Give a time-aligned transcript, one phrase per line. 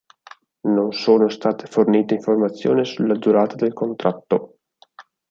[0.63, 4.57] Non sono state fornite informazioni sulla durata del contratto.